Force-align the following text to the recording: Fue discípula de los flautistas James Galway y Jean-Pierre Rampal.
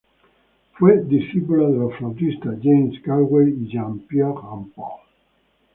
Fue 0.79 0.99
discípula 1.05 1.67
de 1.69 1.77
los 1.77 1.93
flautistas 1.95 2.55
James 2.63 2.99
Galway 3.03 3.51
y 3.53 3.67
Jean-Pierre 3.71 4.33
Rampal. 4.33 4.99